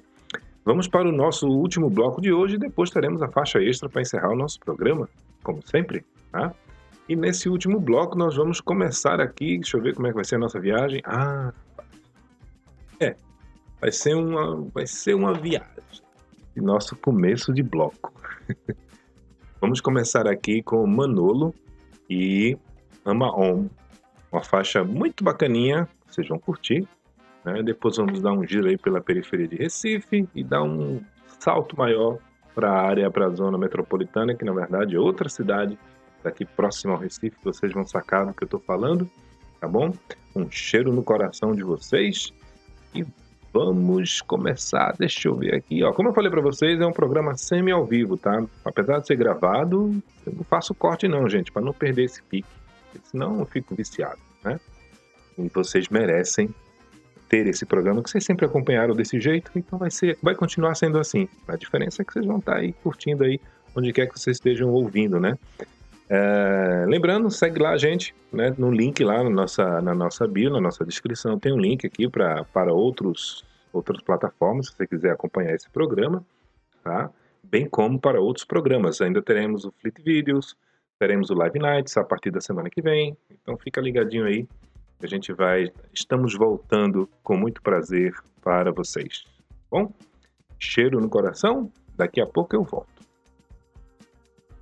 [0.65, 4.01] Vamos para o nosso último bloco de hoje e depois teremos a faixa extra para
[4.01, 5.07] encerrar o nosso programa,
[5.41, 6.53] como sempre, tá?
[7.07, 10.25] E nesse último bloco nós vamos começar aqui, deixa eu ver como é que vai
[10.25, 11.01] ser a nossa viagem.
[11.05, 11.53] Ah,
[12.99, 13.15] é,
[13.79, 15.69] vai ser uma, vai ser uma viagem.
[16.57, 18.13] Nosso começo de bloco.
[19.61, 21.55] Vamos começar aqui com Manolo
[22.09, 22.57] e
[23.05, 23.69] Ama Om,
[24.31, 26.87] uma faixa muito bacaninha, vocês vão curtir.
[27.43, 27.63] Né?
[27.63, 31.01] Depois vamos dar um giro aí pela periferia de Recife e dar um
[31.39, 32.17] salto maior
[32.53, 35.77] para a área, para a zona metropolitana, que na verdade é outra cidade
[36.23, 39.09] daqui próximo ao Recife, vocês vão sacar do que eu estou falando,
[39.61, 39.93] tá bom?
[40.35, 42.33] Um cheiro no coração de vocês
[42.93, 43.05] e
[43.51, 45.83] Vamos começar, deixa eu ver aqui.
[45.83, 48.43] Ó, como eu falei para vocês, é um programa semi ao vivo, tá?
[48.63, 52.47] Apesar de ser gravado, eu não faço corte não, gente, para não perder esse pique.
[53.03, 54.59] Senão eu fico viciado, né?
[55.37, 56.53] E vocês merecem
[57.27, 60.99] ter esse programa que vocês sempre acompanharam desse jeito, então vai ser, vai continuar sendo
[60.99, 61.27] assim.
[61.47, 63.39] A diferença é que vocês vão estar tá aí curtindo aí
[63.75, 65.37] onde quer que vocês estejam ouvindo, né?
[66.09, 70.49] É, lembrando, segue lá a gente, né, no link lá na nossa, na nossa bio,
[70.49, 75.11] na nossa descrição, tem um link aqui pra, para outros, outras plataformas, se você quiser
[75.11, 76.25] acompanhar esse programa,
[76.83, 77.11] tá?
[77.43, 79.01] Bem como para outros programas.
[79.01, 80.57] Ainda teremos o Fleet Videos,
[80.97, 84.47] teremos o Live Nights a partir da semana que vem, então fica ligadinho aí,
[85.01, 89.23] a gente vai, estamos voltando com muito prazer para vocês.
[89.69, 89.93] Bom,
[90.59, 92.98] cheiro no coração, daqui a pouco eu volto.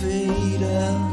[0.00, 1.09] fade out.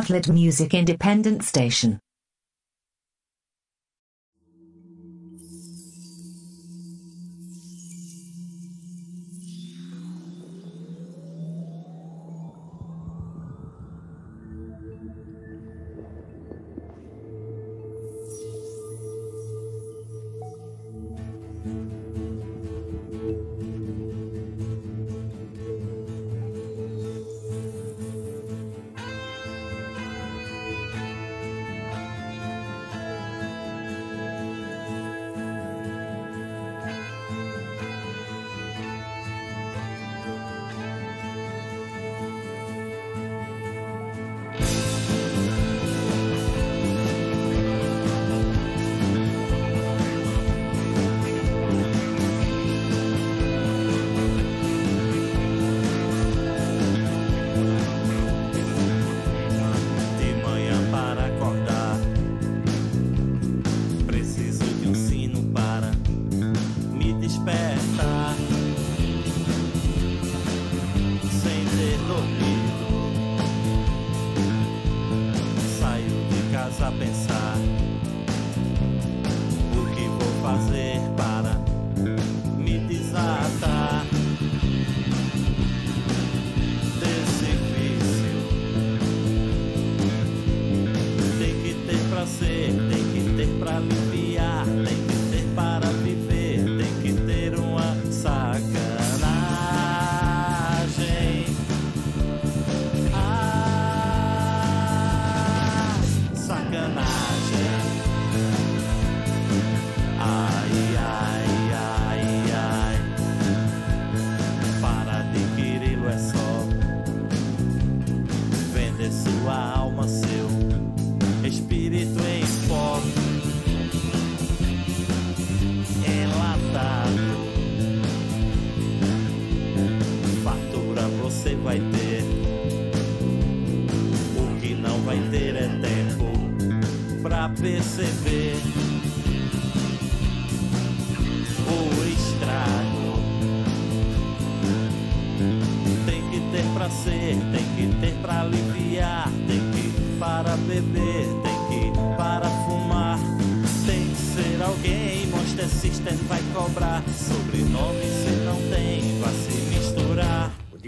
[0.00, 2.00] Startlet Music Independent Station.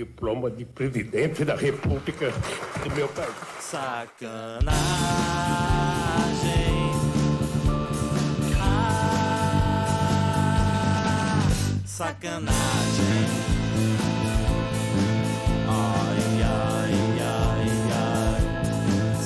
[0.04, 2.32] Diploma de presidente da República
[2.82, 3.32] do meu país.
[3.60, 4.72] Sacanagem.
[8.60, 9.78] Ah,
[11.86, 12.52] sacanagem.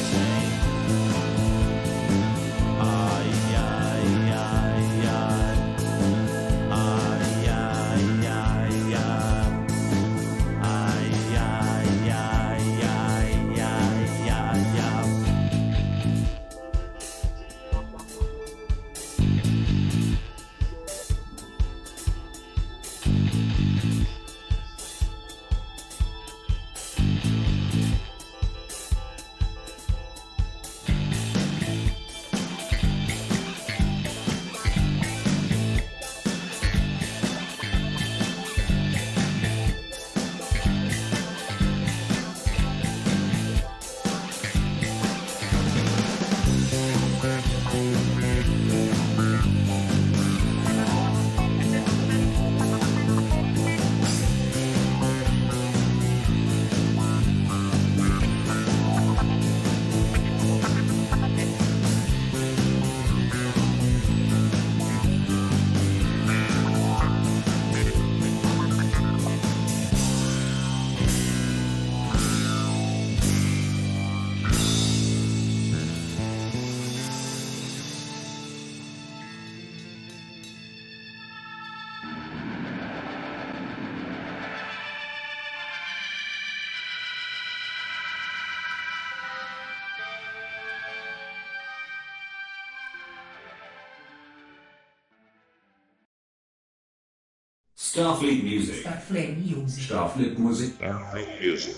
[98.04, 98.80] Starfleet Music.
[98.80, 100.74] Starfleet Music.
[100.74, 101.74] Starfleet Music.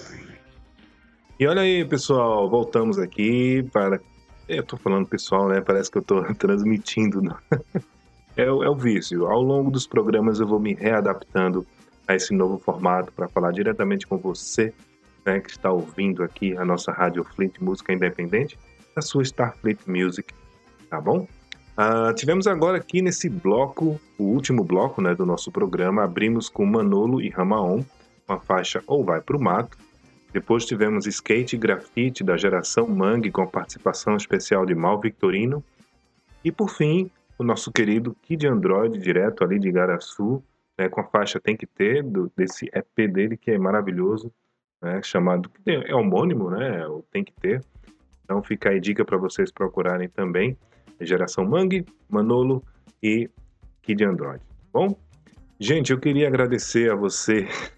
[1.38, 4.00] E olha aí, pessoal, voltamos aqui para.
[4.48, 5.60] Eu tô falando pessoal, né?
[5.60, 7.22] Parece que eu tô transmitindo.
[8.38, 9.26] É, o- é o vício.
[9.26, 11.66] Ao longo dos programas eu vou me readaptando
[12.06, 14.74] a esse novo formato para falar diretamente com você,
[15.24, 18.58] né, que está ouvindo aqui a nossa Rádio Fleet Música Independente,
[18.94, 20.34] a sua Starfleet Music,
[20.90, 21.26] tá bom?
[21.76, 26.64] Ah, tivemos agora aqui nesse bloco, o último bloco né, do nosso programa, abrimos com
[26.64, 27.82] Manolo e Ramaon,
[28.26, 29.76] a faixa Ou Vai Pro Mato,
[30.32, 35.64] depois tivemos Skate e Grafite da geração Mangue com a participação especial de Mal Victorino.
[36.44, 40.42] E por fim, o nosso querido Kid Android, direto ali de Igaraçu,
[40.78, 44.30] né, com a faixa Tem Que Ter, do, desse EP dele que é maravilhoso,
[44.82, 45.50] né, chamado.
[45.64, 46.84] É homônimo, né?
[47.10, 47.64] Tem Que Ter.
[48.24, 50.56] Então fica aí dica para vocês procurarem também.
[51.00, 52.62] Geração Mangue, Manolo
[53.02, 53.28] e
[53.82, 54.40] Kid Android.
[54.40, 54.96] tá Bom,
[55.58, 57.46] gente, eu queria agradecer a você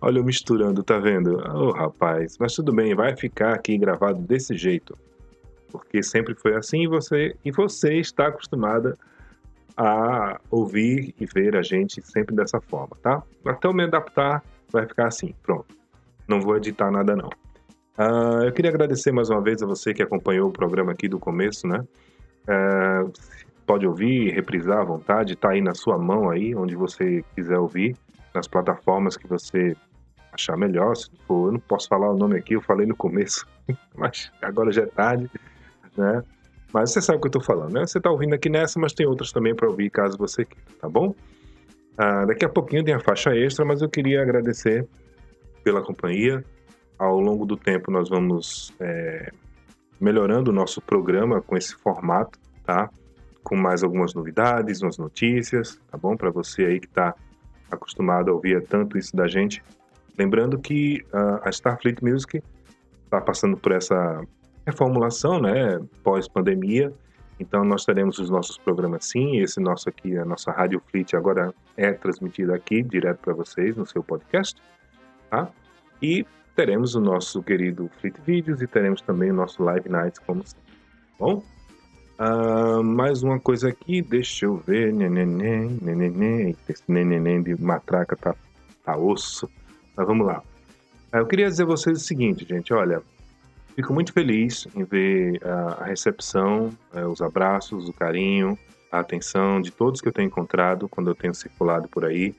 [0.00, 1.42] Olha eu misturando, tá vendo?
[1.54, 4.96] Oh, rapaz, mas tudo bem, vai ficar aqui gravado desse jeito.
[5.70, 8.96] Porque sempre foi assim e você, e você está acostumada
[9.76, 13.22] a ouvir e ver a gente sempre dessa forma, tá?
[13.46, 15.76] Até eu me adaptar, vai ficar assim, pronto.
[16.26, 17.30] Não vou editar nada não.
[17.98, 21.18] Ah, eu queria agradecer mais uma vez a você que acompanhou o programa aqui do
[21.18, 21.84] começo, né?
[22.46, 23.04] Ah,
[23.66, 27.96] pode ouvir, reprisar à vontade, tá aí na sua mão aí, onde você quiser ouvir
[28.32, 29.76] nas plataformas que você
[30.30, 30.94] achar melhor.
[30.94, 33.44] Se for, eu não posso falar o nome aqui, eu falei no começo,
[33.96, 35.28] mas agora já é tarde,
[35.96, 36.22] né?
[36.72, 37.84] Mas você sabe o que eu estou falando, né?
[37.84, 40.88] Você está ouvindo aqui nessa, mas tem outras também para ouvir caso você queira, tá
[40.88, 41.12] bom?
[41.96, 44.86] Ah, daqui a pouquinho tem a faixa extra, mas eu queria agradecer
[45.64, 46.44] pela companhia.
[46.98, 49.30] Ao longo do tempo nós vamos é,
[50.00, 52.90] melhorando o nosso programa com esse formato, tá?
[53.42, 56.16] Com mais algumas novidades, umas notícias, tá bom?
[56.16, 57.14] Para você aí que está
[57.70, 59.62] acostumado a ouvir tanto isso da gente.
[60.18, 62.42] Lembrando que uh, a Starfleet Music
[63.04, 64.20] está passando por essa
[64.66, 66.92] reformulação, né, pós-pandemia.
[67.40, 71.54] Então nós teremos os nossos programas sim, esse nosso aqui, a nossa Rádio Fleet agora
[71.76, 74.60] é transmitida aqui direto para vocês no seu podcast,
[75.30, 75.48] tá?
[76.02, 76.26] E
[76.58, 80.74] teremos o nosso querido Fleet Videos e teremos também o nosso Live Nights como sempre.
[81.16, 81.42] Bom,
[82.20, 84.92] Uh, mais uma coisa aqui, deixa eu ver.
[84.92, 88.34] Neném, neném, esse neném de matraca tá,
[88.84, 89.48] tá osso.
[89.96, 90.42] Mas vamos lá.
[91.12, 92.74] Uh, eu queria dizer a vocês o seguinte, gente.
[92.74, 93.00] Olha,
[93.76, 98.58] fico muito feliz em ver uh, a recepção, eh, os abraços, o carinho,
[98.90, 102.34] a atenção de todos que eu tenho encontrado quando eu tenho circulado por aí.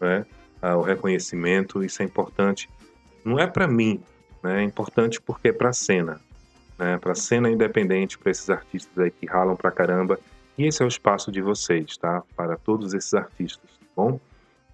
[0.00, 0.26] Né?
[0.76, 2.68] o reconhecimento, isso é importante.
[3.24, 4.02] Não é para mim,
[4.42, 4.60] né?
[4.60, 6.20] é importante porque é para a cena
[6.80, 10.18] né, para a cena independente, para esses artistas aí que ralam pra caramba.
[10.56, 12.22] E esse é o espaço de vocês, tá?
[12.34, 14.18] Para todos esses artistas, tá bom?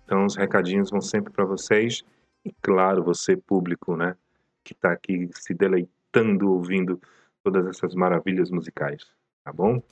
[0.04, 2.04] Então os recadinhos vão sempre para vocês
[2.44, 4.14] e claro, você público, né,
[4.62, 7.00] que está aqui se deleitando ouvindo
[7.42, 9.04] todas essas maravilhas musicais,
[9.44, 9.82] tá bom?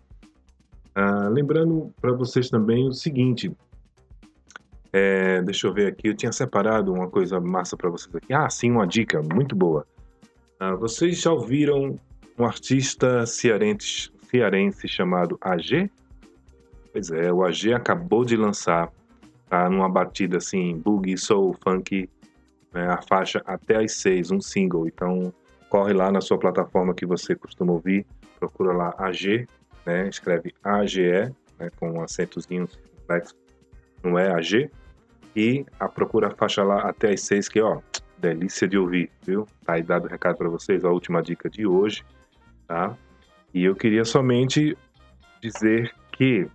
[0.95, 3.53] Ah, lembrando para vocês também o seguinte,
[4.97, 8.33] é, deixa eu ver aqui, eu tinha separado uma coisa massa para vocês aqui.
[8.33, 9.85] Ah, sim, uma dica muito boa.
[10.61, 11.99] Ah, vocês já ouviram
[12.39, 15.91] um artista cearense, cearense chamado AG?
[16.93, 18.89] Pois é, o AG acabou de lançar,
[19.51, 22.09] tá numa batida assim, boogie, soul, funk,
[22.73, 24.87] né, a faixa Até às Seis, um single.
[24.87, 25.35] Então,
[25.69, 28.07] corre lá na sua plataforma que você costuma ouvir,
[28.39, 29.49] procura lá AG,
[29.85, 32.69] né, escreve AGE, né, com um acentozinho
[34.05, 34.71] não é AG,
[35.35, 37.81] e a procura faixa lá Até às Seis, que ó,
[38.19, 39.47] delícia de ouvir, viu?
[39.65, 42.05] Tá aí dado o recado para vocês, a última dica de hoje,
[42.67, 42.97] tá?
[43.53, 44.77] E eu queria somente
[45.41, 46.47] dizer que,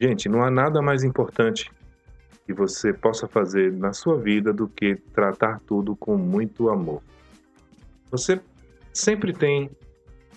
[0.00, 1.70] gente, não há nada mais importante
[2.46, 7.02] que você possa fazer na sua vida do que tratar tudo com muito amor.
[8.10, 8.40] Você
[8.92, 9.70] sempre tem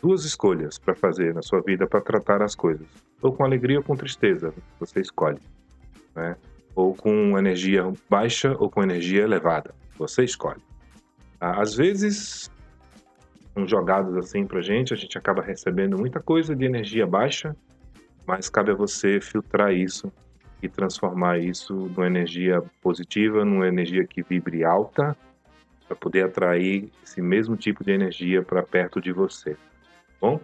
[0.01, 2.87] duas escolhas para fazer na sua vida para tratar as coisas,
[3.21, 5.39] ou com alegria ou com tristeza, você escolhe,
[6.15, 6.37] né?
[6.77, 9.73] Ou com energia baixa ou com energia elevada.
[9.97, 10.61] Você escolhe.
[11.41, 12.51] Ah, às vezes,
[13.55, 17.55] são jogados assim pra gente, a gente acaba recebendo muita coisa de energia baixa,
[18.27, 20.13] mas cabe a você filtrar isso
[20.61, 25.17] e transformar isso numa energia positiva, numa energia que vibre alta,
[25.87, 29.57] para poder atrair esse mesmo tipo de energia para perto de você.
[30.21, 30.39] Bom,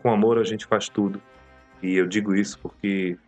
[0.00, 1.20] com amor a gente faz tudo.
[1.82, 3.18] E eu digo isso porque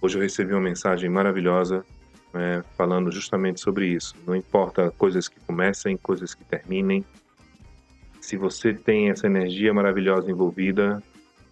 [0.00, 1.84] hoje eu recebi uma mensagem maravilhosa
[2.32, 4.14] né, falando justamente sobre isso.
[4.26, 7.04] Não importa coisas que comecem, coisas que terminem.
[8.20, 11.02] Se você tem essa energia maravilhosa envolvida,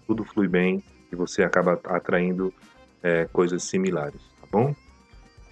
[0.07, 2.53] tudo flui bem e você acaba atraindo
[3.03, 4.75] é, coisas similares, tá bom?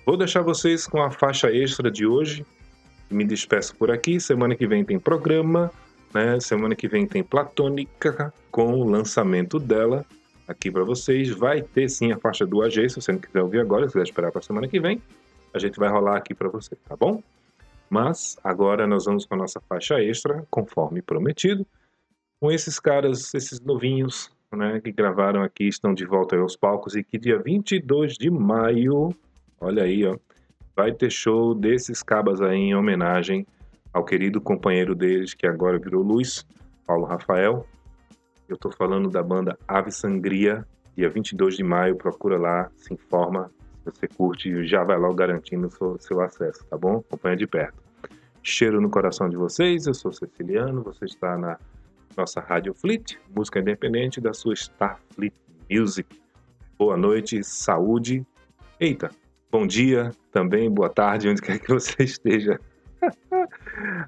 [0.04, 2.44] Vou deixar vocês com a faixa extra de hoje.
[3.08, 4.18] Me despeço por aqui.
[4.18, 5.70] Semana que vem tem programa.
[6.12, 6.40] Né?
[6.40, 10.04] Semana que vem tem Platônica com o lançamento dela
[10.52, 11.30] aqui para vocês.
[11.30, 14.04] Vai ter sim a faixa do AG, se você não quiser ouvir agora, se quiser
[14.04, 15.00] esperar para semana que vem
[15.52, 17.22] a gente vai rolar aqui para você, tá bom?
[17.90, 21.66] Mas agora nós vamos com a nossa faixa extra, conforme prometido,
[22.40, 27.04] com esses caras, esses novinhos, né, que gravaram aqui, estão de volta aos palcos e
[27.04, 29.14] que dia 22 de maio,
[29.60, 30.16] olha aí, ó,
[30.74, 33.46] vai ter show desses cabas aí em homenagem
[33.92, 36.46] ao querido companheiro deles, que agora virou luz,
[36.86, 37.66] Paulo Rafael.
[38.52, 40.62] Eu tô falando da banda Ave Sangria,
[40.94, 43.50] dia 22 de maio, procura lá, se informa,
[43.82, 46.98] você curte, já vai logo garantindo seu, seu acesso, tá bom?
[46.98, 47.82] Acompanha de perto.
[48.42, 51.58] Cheiro no coração de vocês, eu sou Ceciliano, você está na
[52.14, 55.32] nossa Rádio Fleet, música independente da sua Starfleet
[55.70, 56.20] Music.
[56.78, 58.22] Boa noite, saúde.
[58.78, 59.10] Eita,
[59.50, 62.60] bom dia também, boa tarde, onde quer que você esteja.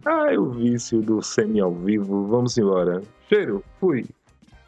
[0.05, 2.27] Ai, o vício do semi ao vivo.
[2.27, 3.01] Vamos embora.
[3.27, 4.05] Cheiro, fui.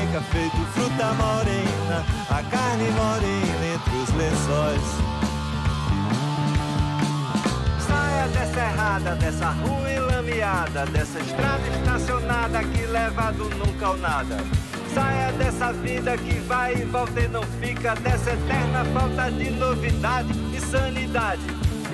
[0.00, 4.82] Despenca feito fruta morena, a carne morena entre os lençóis.
[7.86, 14.38] Saia dessa errada, dessa rua enlameada, dessa estrada estacionada que leva do nunca ao nada.
[14.94, 20.32] Saia dessa vida que vai e volta e não fica, dessa eterna falta de novidade
[20.54, 21.42] e sanidade.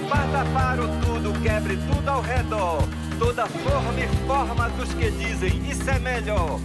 [0.08, 2.86] Parta para o tudo, quebre tudo ao redor.
[3.18, 6.60] Toda forma e forma dos que dizem isso é melhor.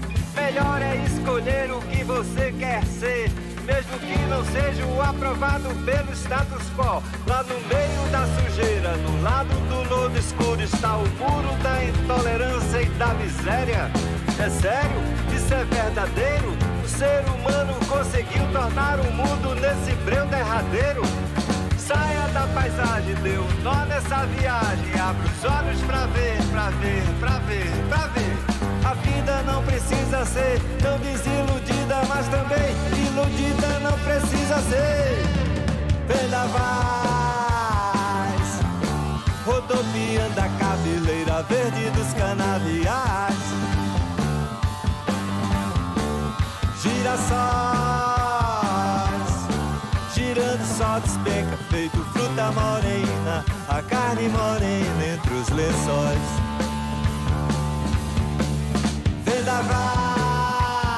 [0.52, 3.32] Melhor é escolher o que você quer ser,
[3.66, 7.02] mesmo que não seja o aprovado pelo status quo.
[7.26, 12.82] Lá no meio da sujeira, no lado do lodo escuro, está o muro da intolerância
[12.82, 13.90] e da miséria.
[14.38, 15.02] É sério?
[15.34, 16.58] Isso é verdadeiro?
[16.84, 21.02] O ser humano conseguiu tornar o mundo nesse breu derradeiro?
[21.78, 25.00] Saia da paisagem, dê um nó nessa viagem.
[25.00, 28.11] Abre os olhos pra ver, pra ver, pra ver, pra ver.
[28.92, 35.24] A vida não precisa ser tão desiludida, mas também iludida não precisa ser.
[36.10, 36.60] Vendavais,
[39.46, 43.38] rodopiando a cabeleira verde dos canaviais.
[46.82, 48.12] Girassol
[50.14, 56.51] girando só despenca, feito fruta morena, a carne morena entre os lençóis.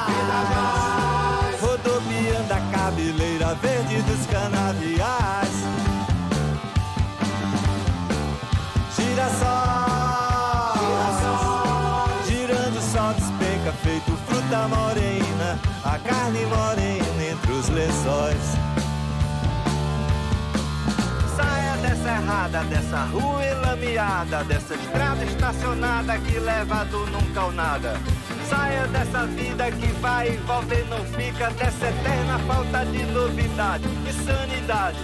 [0.08, 5.54] Vendavais, rodopiando a cabeleira verde dos canaviais.
[8.96, 18.64] Girassol, Girassol, girando só despenca, feito fruta morena, a carne morena entre os lençóis.
[22.24, 27.94] errada, dessa rua enlameada, dessa estrada estacionada que leva do nunca ao nada.
[28.48, 33.84] Saia dessa vida que vai e volta e não fica, dessa eterna falta de novidade
[34.08, 34.98] e sanidade.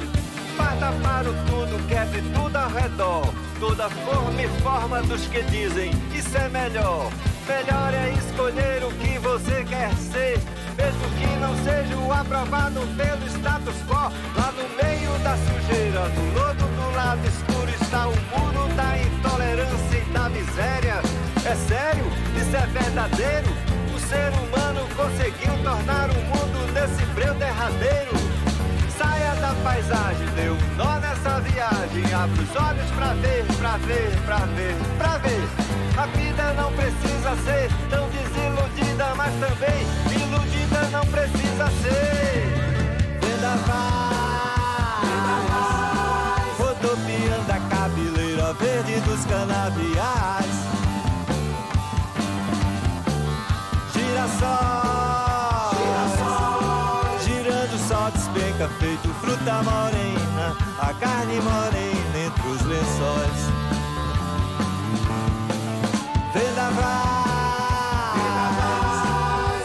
[0.56, 5.90] Parta para o tudo, quebre tudo ao redor, toda forma e forma dos que dizem
[6.14, 7.10] isso é melhor.
[7.48, 10.38] Melhor é escolher o que você quer ser,
[10.76, 14.12] mesmo que não seja o aprovado pelo status quo.
[14.36, 19.98] Lá no meio da sujeira, no lodo do lado escuro está o muro da intolerância
[19.98, 21.02] e da miséria.
[21.44, 21.89] É sério?
[22.51, 23.47] Isso é verdadeiro?
[23.94, 28.10] O ser humano conseguiu tornar o mundo nesse breu derradeiro.
[28.98, 32.12] Saia da paisagem, dê um nó nessa viagem.
[32.12, 35.48] Abre os olhos pra ver, pra ver, pra ver, pra ver.
[35.97, 42.48] A vida não precisa ser tão desiludida, mas também iludida não precisa ser.
[43.20, 43.78] Vendavais,
[46.59, 50.59] rodopiando a cabeleira verde dos canaviais.
[58.60, 63.48] Despenca feito fruta morena, a carne morena entre os lençóis.
[66.34, 67.00] Vendavais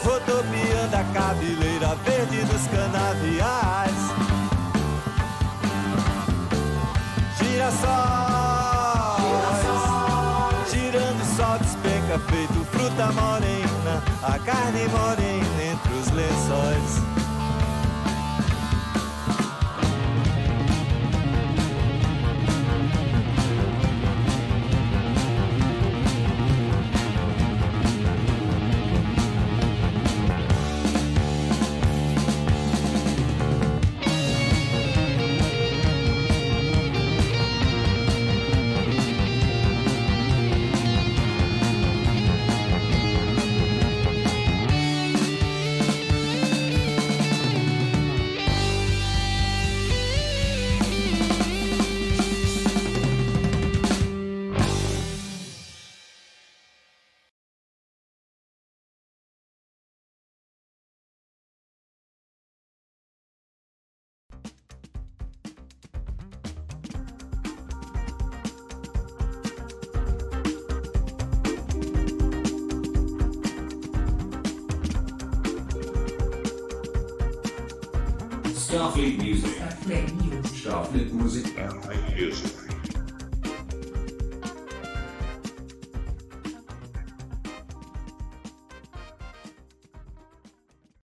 [0.03, 4.13] rodopiando a cabeleira verde dos canaviais.
[7.37, 7.91] Girassol,
[10.71, 17.14] girando só despenca feito fruta morena, a carne morena entre os lençóis.
[78.75, 79.51] Starfleet Music.
[79.55, 80.55] Starfleet Music.
[80.57, 81.47] Starfleet Music.
[81.47, 82.64] Starfleet Music.